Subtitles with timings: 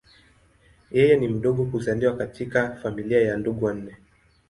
[0.91, 3.97] Yeye ni mdogo kuzaliwa katika familia ya ndugu wanne.